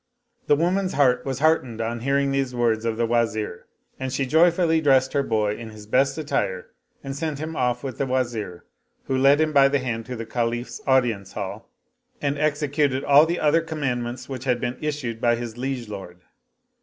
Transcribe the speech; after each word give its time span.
The 0.47 0.55
woman's 0.55 0.93
heart 0.93 1.27
was 1.27 1.37
heartened 1.37 1.79
on 1.79 1.99
hearing 1.99 2.31
these 2.31 2.55
words 2.55 2.85
of 2.85 2.97
the 2.97 3.05
Wazir 3.05 3.67
and 3.99 4.11
she 4.11 4.25
joyfully 4.25 4.81
dressed 4.81 5.13
her 5.13 5.21
boy 5.21 5.55
in 5.55 5.69
his 5.69 5.85
best 5.85 6.17
attire 6.17 6.71
and 7.03 7.15
sent 7.15 7.37
him 7.37 7.55
off 7.55 7.83
with 7.83 7.99
the 7.99 8.07
Wazir, 8.07 8.65
who 9.03 9.15
led 9.15 9.39
him 9.39 9.53
by 9.53 9.67
the 9.67 9.77
hand 9.77 10.07
to 10.07 10.15
the 10.15 10.25
Caliph's 10.25 10.81
audience 10.87 11.33
hall 11.33 11.69
and 12.19 12.35
executed 12.39 13.03
all 13.03 13.27
the 13.27 13.39
other 13.39 13.61
commandments 13.61 14.27
which 14.27 14.45
had 14.45 14.59
been 14.59 14.79
issued 14.81 15.21
by 15.21 15.35
his 15.35 15.55
liege 15.55 15.87
lord. 15.87 16.21